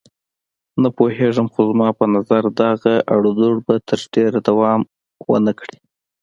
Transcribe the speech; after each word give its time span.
نه 0.81 0.89
پوهېږم، 0.97 1.47
خو 1.53 1.59
زما 1.69 1.89
په 1.99 2.05
نظر 2.15 2.43
دغه 2.61 2.93
اړودوړ 3.13 3.55
به 3.65 3.75
تر 3.87 3.99
ډېره 4.13 4.39
دوام 4.47 4.81
ونه 5.31 5.53
کړي. 5.59 5.77